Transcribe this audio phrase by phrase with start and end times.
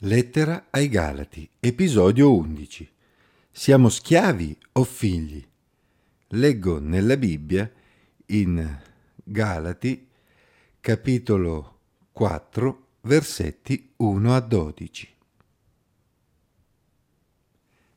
[0.00, 2.86] Lettera ai Galati, episodio 11.
[3.50, 5.42] Siamo schiavi o figli?
[6.28, 7.72] Leggo nella Bibbia
[8.26, 8.78] in
[9.24, 10.06] Galati,
[10.80, 11.78] capitolo
[12.12, 15.14] 4, versetti 1 a 12.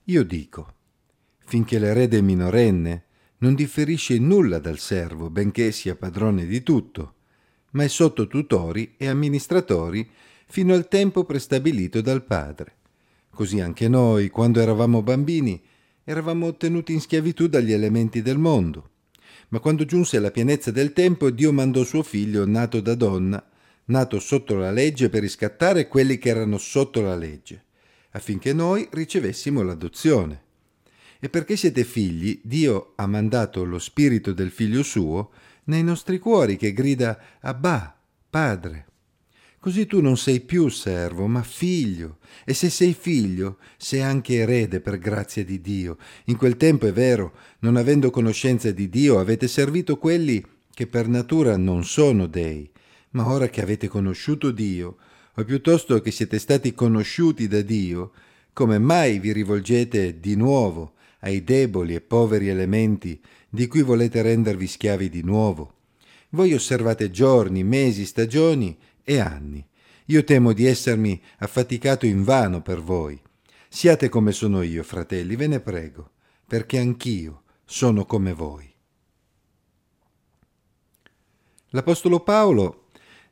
[0.05, 0.73] Io dico,
[1.39, 3.03] finché l'erede minorenne,
[3.39, 7.15] non differisce nulla dal servo, benché sia padrone di tutto,
[7.71, 10.09] ma è sotto tutori e amministratori
[10.49, 12.73] fino al tempo prestabilito dal padre.
[13.29, 15.61] Così anche noi, quando eravamo bambini,
[16.03, 18.89] eravamo tenuti in schiavitù dagli elementi del mondo.
[19.49, 23.43] Ma quando giunse la pienezza del tempo, Dio mandò suo figlio, nato da donna,
[23.85, 27.65] nato sotto la legge, per riscattare quelli che erano sotto la legge,
[28.11, 30.43] affinché noi ricevessimo l'adozione.
[31.19, 35.31] E perché siete figli, Dio ha mandato lo spirito del figlio suo
[35.65, 37.95] nei nostri cuori che grida Abba,
[38.29, 38.85] Padre.
[39.61, 42.19] Così tu non sei più servo, ma figlio.
[42.45, 45.97] E se sei figlio, sei anche erede per grazia di Dio.
[46.25, 50.41] In quel tempo è vero, non avendo conoscenza di Dio, avete servito quelli
[50.73, 52.71] che per natura non sono dei.
[53.11, 54.95] Ma ora che avete conosciuto Dio,
[55.33, 58.11] o piuttosto che siete stati conosciuti da Dio,
[58.53, 64.67] come mai vi rivolgete di nuovo ai deboli e poveri elementi di cui volete rendervi
[64.67, 65.73] schiavi di nuovo?
[66.29, 68.77] Voi osservate giorni, mesi, stagioni
[69.09, 69.67] e anni.
[70.05, 73.19] Io temo di essermi affaticato invano per voi.
[73.67, 76.11] Siate come sono io, fratelli, ve ne prego,
[76.45, 78.71] perché anch'io sono come voi.
[81.69, 82.85] L'Apostolo Paolo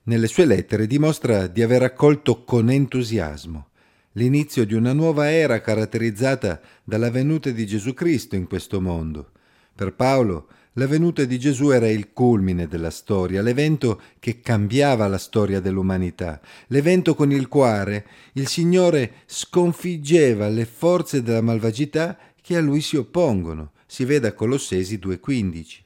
[0.03, 3.69] nelle sue lettere dimostra di aver accolto con entusiasmo
[4.17, 9.31] l'inizio di una nuova era caratterizzata dalla venuta di Gesù Cristo in questo mondo.
[9.73, 15.17] Per Paolo la venuta di Gesù era il culmine della storia, l'evento che cambiava la
[15.17, 22.61] storia dell'umanità, l'evento con il quale il Signore sconfiggeva le forze della malvagità che a
[22.61, 23.71] lui si oppongono.
[23.85, 25.85] Si veda Colossesi 2,15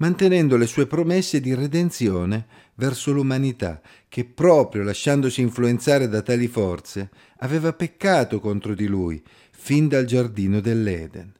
[0.00, 7.10] mantenendo le sue promesse di redenzione verso l'umanità, che proprio lasciandosi influenzare da tali forze
[7.40, 11.34] aveva peccato contro di lui fin dal giardino dell'Eden.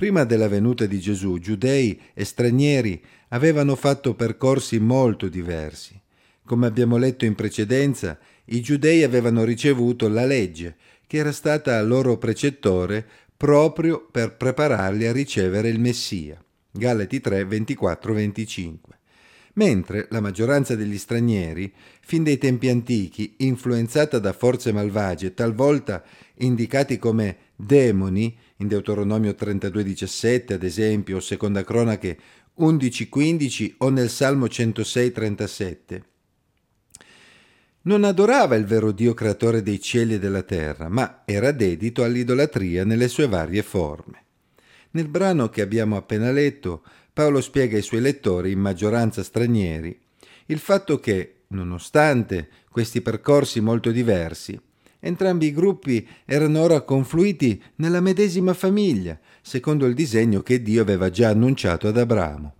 [0.00, 6.00] Prima della venuta di Gesù, giudei e stranieri avevano fatto percorsi molto diversi.
[6.42, 12.16] Come abbiamo letto in precedenza, i giudei avevano ricevuto la legge, che era stata loro
[12.16, 13.06] precettore
[13.36, 16.42] proprio per prepararli a ricevere il Messia.
[16.70, 18.76] Galati 3, 24-25.
[19.54, 26.02] Mentre la maggioranza degli stranieri, fin dai tempi antichi, influenzata da forze malvagie, talvolta
[26.36, 32.18] indicati come demoni, in Deuteronomio 32,17 ad esempio, o Seconda Cronache
[32.58, 36.02] 11,15 o nel Salmo 106,37.
[37.82, 42.84] Non adorava il vero Dio creatore dei cieli e della terra, ma era dedito all'idolatria
[42.84, 44.24] nelle sue varie forme.
[44.90, 46.82] Nel brano che abbiamo appena letto,
[47.12, 49.98] Paolo spiega ai suoi lettori, in maggioranza stranieri,
[50.46, 54.60] il fatto che, nonostante questi percorsi molto diversi,
[55.00, 61.08] Entrambi i gruppi erano ora confluiti nella medesima famiglia, secondo il disegno che Dio aveva
[61.08, 62.54] già annunciato ad Abramo.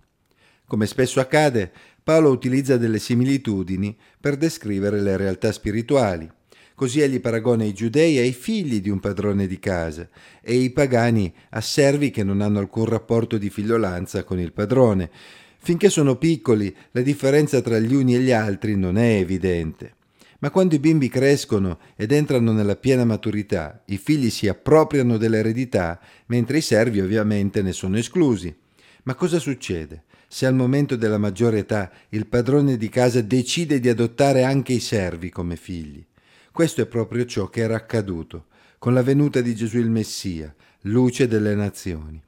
[0.65, 1.71] Come spesso accade,
[2.03, 6.29] Paolo utilizza delle similitudini per descrivere le realtà spirituali.
[6.73, 10.09] Così egli paragona i giudei ai figli di un padrone di casa
[10.41, 15.11] e i pagani a servi che non hanno alcun rapporto di figliolanza con il padrone.
[15.59, 19.93] Finché sono piccoli, la differenza tra gli uni e gli altri non è evidente.
[20.41, 25.99] Ma quando i bimbi crescono ed entrano nella piena maturità, i figli si appropriano dell'eredità,
[26.27, 28.55] mentre i servi ovviamente ne sono esclusi.
[29.03, 30.03] Ma cosa succede?
[30.27, 34.79] Se al momento della maggiore età il padrone di casa decide di adottare anche i
[34.79, 36.03] servi come figli?
[36.51, 38.45] Questo è proprio ciò che era accaduto
[38.79, 40.51] con la venuta di Gesù il Messia,
[40.85, 42.19] luce delle nazioni.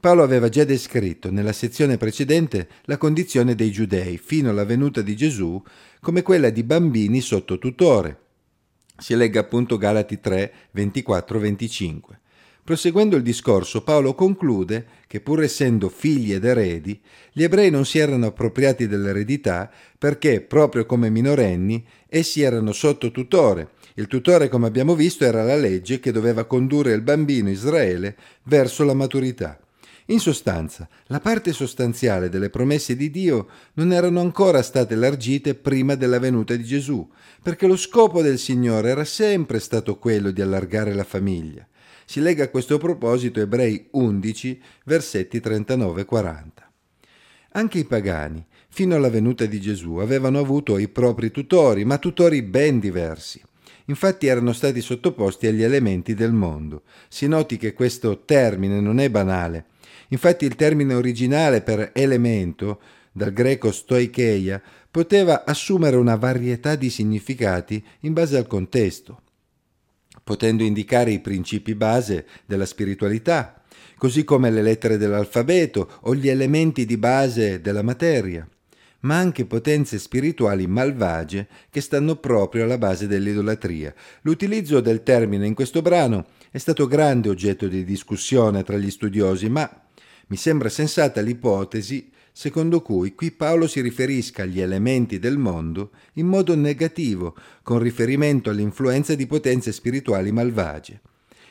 [0.00, 5.16] Paolo aveva già descritto nella sezione precedente la condizione dei giudei fino alla venuta di
[5.16, 5.60] Gesù
[6.00, 8.20] come quella di bambini sotto tutore.
[8.96, 11.98] Si legga appunto Galati 3, 24-25.
[12.62, 17.00] Proseguendo il discorso, Paolo conclude che pur essendo figli ed eredi,
[17.32, 19.68] gli ebrei non si erano appropriati dell'eredità
[19.98, 23.70] perché, proprio come minorenni, essi erano sotto tutore.
[23.94, 28.84] Il tutore, come abbiamo visto, era la legge che doveva condurre il bambino Israele verso
[28.84, 29.58] la maturità.
[30.10, 35.96] In sostanza, la parte sostanziale delle promesse di Dio non erano ancora state largite prima
[35.96, 37.06] della venuta di Gesù,
[37.42, 41.66] perché lo scopo del Signore era sempre stato quello di allargare la famiglia.
[42.06, 46.46] Si lega a questo proposito Ebrei 11, versetti 39-40.
[47.52, 52.40] Anche i pagani, fino alla venuta di Gesù, avevano avuto i propri tutori, ma tutori
[52.40, 53.42] ben diversi.
[53.86, 56.84] infatti erano stati sottoposti agli elementi del mondo.
[57.08, 59.67] Si noti che questo termine non è banale.
[60.08, 62.80] Infatti il termine originale per elemento,
[63.12, 69.22] dal greco stoikeia, poteva assumere una varietà di significati in base al contesto,
[70.24, 73.62] potendo indicare i principi base della spiritualità,
[73.96, 78.48] così come le lettere dell'alfabeto o gli elementi di base della materia,
[79.00, 83.94] ma anche potenze spirituali malvagie che stanno proprio alla base dell'idolatria.
[84.22, 89.48] L'utilizzo del termine in questo brano è stato grande oggetto di discussione tra gli studiosi,
[89.48, 89.82] ma
[90.28, 96.28] mi sembra sensata l'ipotesi secondo cui qui Paolo si riferisca agli elementi del mondo in
[96.28, 97.34] modo negativo,
[97.64, 101.00] con riferimento all'influenza di potenze spirituali malvagie.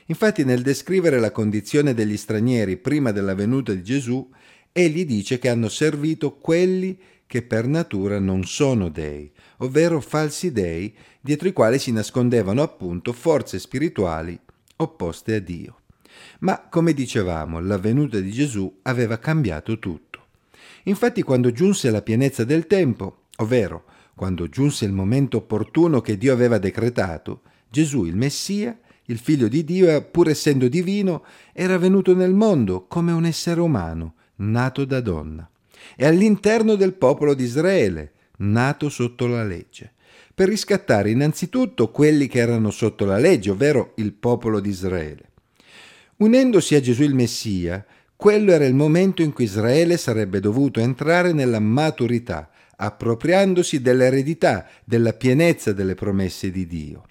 [0.06, 4.30] Infatti nel descrivere la condizione degli stranieri prima della venuta di Gesù,
[4.72, 10.96] egli dice che hanno servito quelli che per natura non sono dei, ovvero falsi dei,
[11.20, 14.40] dietro i quali si nascondevano appunto forze spirituali
[14.78, 15.80] opposte a Dio.
[16.40, 20.26] Ma, come dicevamo, la venuta di Gesù aveva cambiato tutto.
[20.84, 23.86] Infatti quando giunse la pienezza del tempo, ovvero
[24.16, 29.64] quando giunse il momento opportuno che Dio aveva decretato, Gesù il Messia, il figlio di
[29.64, 31.24] Dio, pur essendo divino,
[31.54, 35.50] era venuto nel mondo come un essere umano, nato da donna,
[35.96, 39.94] e all'interno del popolo di Israele, nato sotto la legge,
[40.34, 45.32] per riscattare innanzitutto quelli che erano sotto la legge, ovvero il popolo di Israele.
[46.18, 47.86] Unendosi a Gesù il Messia,
[48.16, 55.14] quello era il momento in cui Israele sarebbe dovuto entrare nella maturità, appropriandosi dell'eredità, della
[55.14, 57.06] pienezza delle promesse di Dio.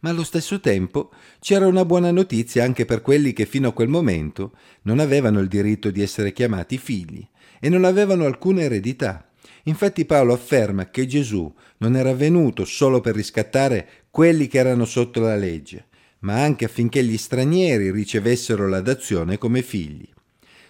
[0.00, 1.10] Ma allo stesso tempo
[1.40, 4.52] c'era una buona notizia anche per quelli che fino a quel momento
[4.82, 7.26] non avevano il diritto di essere chiamati figli
[7.60, 9.28] e non avevano alcuna eredità.
[9.64, 15.20] Infatti Paolo afferma che Gesù non era venuto solo per riscattare quelli che erano sotto
[15.20, 15.88] la legge,
[16.24, 20.08] ma anche affinché gli stranieri ricevessero l'adozione come figli.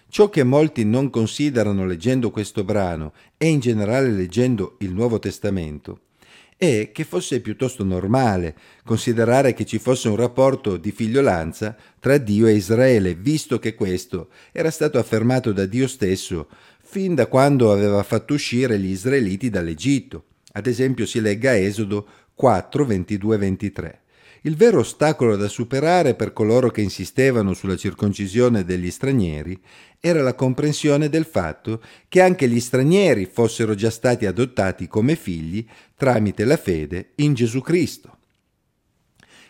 [0.09, 6.01] Ciò che molti non considerano leggendo questo brano e in generale leggendo il Nuovo Testamento
[6.56, 12.47] è che fosse piuttosto normale considerare che ci fosse un rapporto di figliolanza tra Dio
[12.47, 16.49] e Israele, visto che questo era stato affermato da Dio stesso
[16.81, 20.27] fin da quando aveva fatto uscire gli israeliti dall'Egitto.
[20.53, 24.04] Ad esempio si legga Esodo 4, 22, 23.
[24.46, 29.58] Il vero ostacolo da superare per coloro che insistevano sulla circoncisione degli stranieri
[29.99, 35.67] era la comprensione del fatto che anche gli stranieri fossero già stati adottati come figli
[35.96, 38.19] tramite la fede in Gesù Cristo.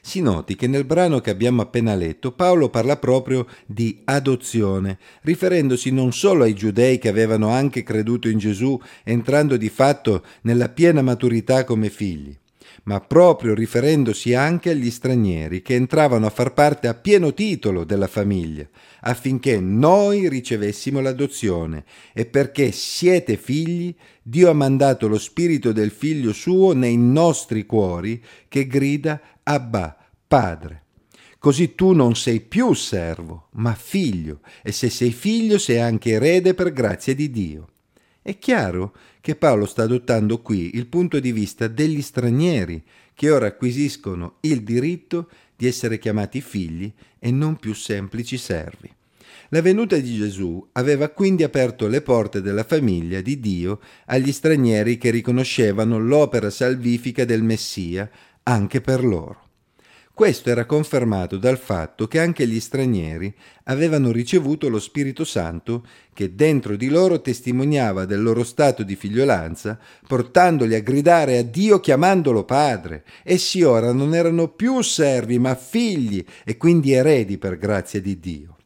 [0.00, 5.90] Si noti che nel brano che abbiamo appena letto Paolo parla proprio di adozione, riferendosi
[5.90, 11.02] non solo ai giudei che avevano anche creduto in Gesù entrando di fatto nella piena
[11.02, 12.37] maturità come figli,
[12.85, 18.07] ma proprio riferendosi anche agli stranieri che entravano a far parte a pieno titolo della
[18.07, 18.69] famiglia,
[19.01, 26.33] affinché noi ricevessimo l'adozione e perché siete figli, Dio ha mandato lo spirito del figlio
[26.33, 29.97] suo nei nostri cuori che grida Abba,
[30.27, 30.83] Padre.
[31.39, 36.55] Così tu non sei più servo, ma figlio, e se sei figlio sei anche erede
[36.55, 37.69] per grazia di Dio.
[38.26, 42.82] È chiaro che Paolo sta adottando qui il punto di vista degli stranieri
[43.12, 48.90] che ora acquisiscono il diritto di essere chiamati figli e non più semplici servi.
[49.50, 54.97] La venuta di Gesù aveva quindi aperto le porte della famiglia di Dio agli stranieri
[54.97, 58.09] che riconoscevano l'opera salvifica del Messia
[58.45, 59.44] anche per loro.
[60.14, 66.37] Questo era confermato dal fatto che anche gli stranieri avevano ricevuto lo Spirito Santo che
[66.37, 72.44] dentro di loro testimoniava del loro stato di figliolanza, portandoli a gridare a Dio chiamandolo
[72.44, 73.02] Padre.
[73.25, 78.56] Essi ora non erano più servi ma figli e quindi eredi per grazia di Dio.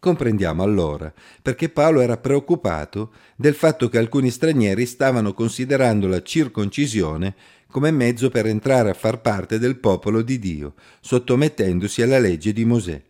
[0.00, 7.34] Comprendiamo allora perché Paolo era preoccupato del fatto che alcuni stranieri stavano considerando la circoncisione
[7.70, 12.64] come mezzo per entrare a far parte del popolo di Dio, sottomettendosi alla legge di
[12.64, 13.00] Mosè.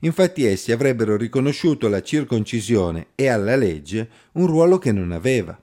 [0.00, 5.58] Infatti essi avrebbero riconosciuto alla circoncisione e alla legge un ruolo che non aveva.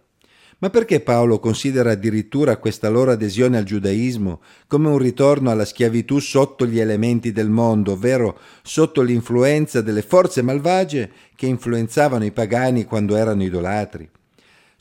[0.62, 6.20] Ma perché Paolo considera addirittura questa loro adesione al giudaismo come un ritorno alla schiavitù
[6.20, 12.84] sotto gli elementi del mondo, ovvero sotto l'influenza delle forze malvagie che influenzavano i pagani
[12.84, 14.10] quando erano idolatri?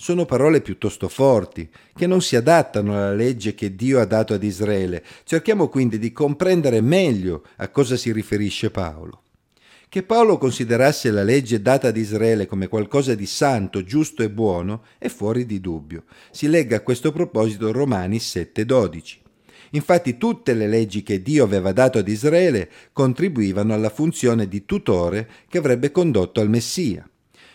[0.00, 4.45] Sono parole piuttosto forti, che non si adattano alla legge che Dio ha dato ad
[4.45, 5.05] Israele.
[5.25, 9.23] Cerchiamo quindi di comprendere meglio a cosa si riferisce Paolo.
[9.88, 14.85] Che Paolo considerasse la legge data ad Israele come qualcosa di santo, giusto e buono
[14.99, 16.05] è fuori di dubbio.
[16.31, 19.17] Si legga a questo proposito Romani 7:12.
[19.71, 25.28] Infatti tutte le leggi che Dio aveva dato ad Israele contribuivano alla funzione di tutore
[25.49, 27.09] che avrebbe condotto al Messia.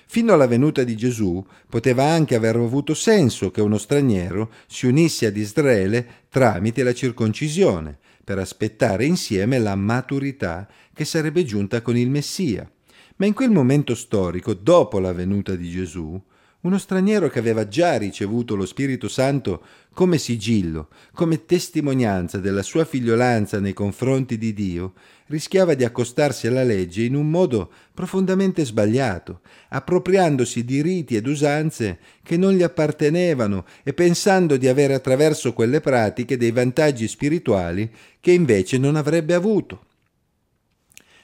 [0.06, 5.26] Fino alla venuta di Gesù poteva anche aver avuto senso che uno straniero si unisse
[5.26, 12.10] ad Israele tramite la circoncisione, per aspettare insieme la maturità che sarebbe giunta con il
[12.10, 12.70] Messia.
[13.18, 16.22] Ma in quel momento storico, dopo la venuta di Gesù,
[16.64, 19.62] uno straniero che aveva già ricevuto lo Spirito Santo
[19.94, 24.94] come sigillo, come testimonianza della sua figliolanza nei confronti di Dio,
[25.28, 32.00] rischiava di accostarsi alla legge in un modo profondamente sbagliato, appropriandosi di riti ed usanze
[32.24, 37.92] che non gli appartenevano e pensando di avere attraverso quelle pratiche dei vantaggi spirituali
[38.22, 39.86] che invece non avrebbe avuto.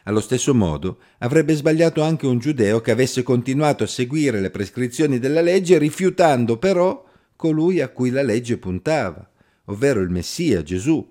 [0.10, 5.20] Allo stesso modo avrebbe sbagliato anche un giudeo che avesse continuato a seguire le prescrizioni
[5.20, 9.30] della legge rifiutando però colui a cui la legge puntava,
[9.66, 11.08] ovvero il Messia, Gesù.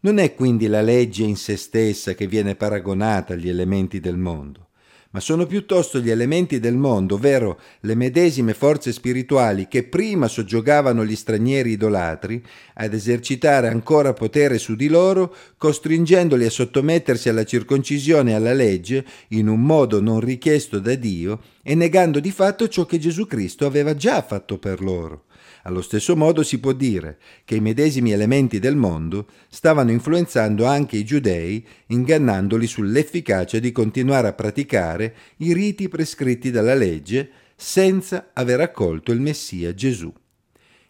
[0.00, 4.68] Non è quindi la legge in se stessa che viene paragonata agli elementi del mondo,
[5.12, 11.04] ma sono piuttosto gli elementi del mondo, ovvero le medesime forze spirituali che prima soggiogavano
[11.04, 12.42] gli stranieri idolatri,
[12.74, 19.04] ad esercitare ancora potere su di loro, costringendoli a sottomettersi alla circoncisione e alla legge
[19.28, 23.66] in un modo non richiesto da Dio e negando di fatto ciò che Gesù Cristo
[23.66, 25.24] aveva già fatto per loro.
[25.64, 30.96] Allo stesso modo si può dire che i medesimi elementi del mondo stavano influenzando anche
[30.96, 38.60] i giudei, ingannandoli sull'efficacia di continuare a praticare i riti prescritti dalla legge senza aver
[38.60, 40.10] accolto il Messia Gesù.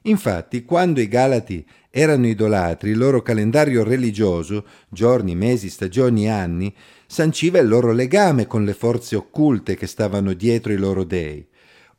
[0.04, 6.74] Infatti, quando i Galati erano idolatri, il loro calendario religioso, giorni, mesi, stagioni, anni,
[7.06, 11.44] sanciva il loro legame con le forze occulte che stavano dietro i loro dei.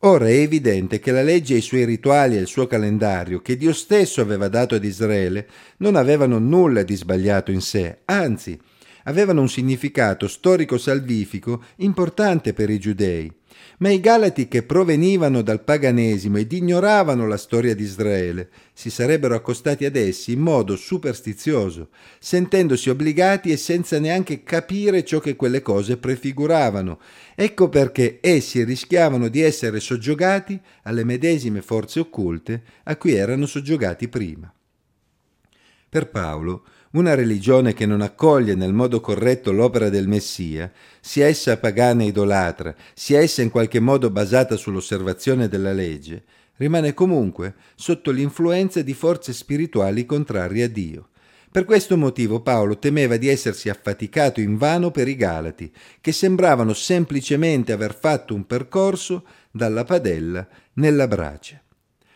[0.03, 3.55] Ora è evidente che la legge e i suoi rituali e il suo calendario, che
[3.55, 8.60] Dio stesso aveva dato ad Israele, non avevano nulla di sbagliato in sé, anzi,
[9.03, 13.31] avevano un significato storico-salvifico importante per i giudei.
[13.82, 19.34] Ma i Galati che provenivano dal paganesimo ed ignoravano la storia di Israele si sarebbero
[19.34, 25.64] accostati ad essi in modo superstizioso, sentendosi obbligati e senza neanche capire ciò che quelle
[25.64, 27.00] cose prefiguravano.
[27.34, 34.08] Ecco perché essi rischiavano di essere soggiogati alle medesime forze occulte a cui erano soggiogati
[34.08, 34.54] prima.
[35.90, 41.58] Per Paolo, una religione che non accoglie nel modo corretto l'opera del Messia, sia essa
[41.58, 46.24] pagana e idolatra, sia essa in qualche modo basata sull'osservazione della legge,
[46.58, 51.08] rimane comunque sotto l'influenza di forze spirituali contrarie a Dio.
[51.50, 57.72] Per questo motivo Paolo temeva di essersi affaticato invano per i Galati, che sembravano semplicemente
[57.72, 61.64] aver fatto un percorso dalla padella nella brace.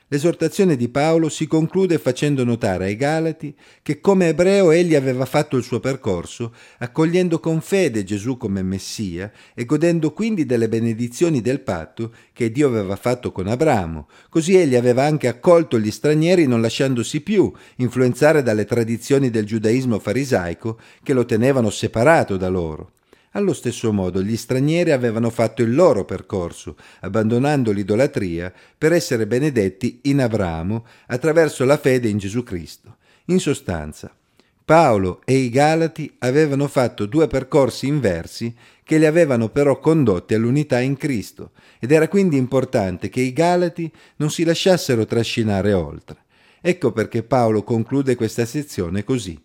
[0.09, 5.57] L'esortazione di Paolo si conclude facendo notare ai Galati che come ebreo egli aveva fatto
[5.57, 11.62] il suo percorso, accogliendo con fede Gesù come Messia e godendo quindi delle benedizioni del
[11.62, 14.07] patto che Dio aveva fatto con Abramo.
[14.29, 19.97] Così egli aveva anche accolto gli stranieri non lasciandosi più influenzare dalle tradizioni del giudaismo
[19.97, 22.94] farisaico che lo tenevano separato da loro.
[23.35, 29.99] Allo stesso modo gli stranieri avevano fatto il loro percorso, abbandonando l'idolatria per essere benedetti
[30.03, 32.95] in Abramo attraverso la fede in Gesù Cristo.
[33.25, 34.15] In sostanza,
[34.63, 40.79] Paolo e i Galati avevano fatto due percorsi inversi che li avevano però condotti all'unità
[40.79, 46.23] in Cristo ed era quindi importante che i Galati non si lasciassero trascinare oltre.
[46.61, 49.37] Ecco perché Paolo conclude questa sezione così.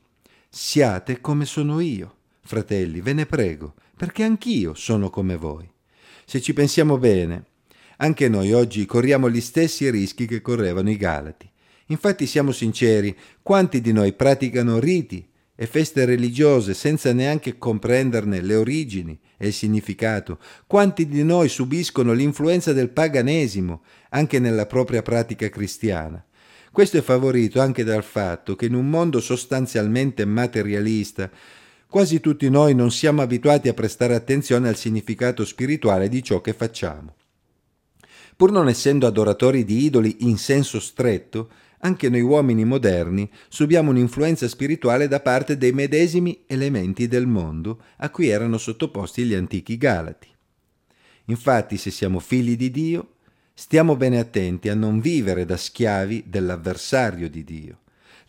[0.48, 2.14] Siate come sono io.
[2.42, 5.70] Fratelli, ve ne prego, perché anch'io sono come voi.
[6.24, 7.44] Se ci pensiamo bene,
[7.98, 11.46] anche noi oggi corriamo gli stessi rischi che correvano i Galati.
[11.88, 18.54] Infatti siamo sinceri, quanti di noi praticano riti e feste religiose senza neanche comprenderne le
[18.54, 20.38] origini e il significato?
[20.66, 26.24] Quanti di noi subiscono l'influenza del paganesimo anche nella propria pratica cristiana?
[26.72, 31.30] Questo è favorito anche dal fatto che in un mondo sostanzialmente materialista
[31.90, 36.52] Quasi tutti noi non siamo abituati a prestare attenzione al significato spirituale di ciò che
[36.52, 37.16] facciamo.
[38.36, 44.46] Pur non essendo adoratori di idoli in senso stretto, anche noi uomini moderni subiamo un'influenza
[44.46, 50.28] spirituale da parte dei medesimi elementi del mondo a cui erano sottoposti gli antichi Galati.
[51.24, 53.14] Infatti, se siamo figli di Dio,
[53.52, 57.78] stiamo bene attenti a non vivere da schiavi dell'avversario di Dio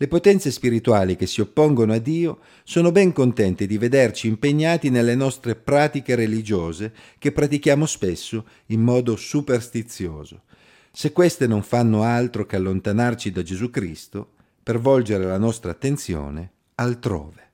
[0.02, 5.14] le potenze spirituali che si oppongono a Dio sono ben contente di vederci impegnati nelle
[5.14, 10.42] nostre pratiche religiose che pratichiamo spesso in modo superstizioso.
[10.92, 14.32] Se queste non fanno altro che allontanarci da Gesù Cristo,
[14.64, 17.51] per volgere la nostra attenzione altrove.